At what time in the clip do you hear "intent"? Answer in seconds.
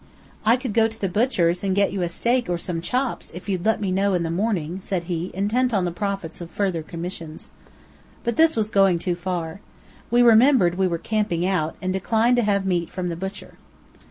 5.35-5.75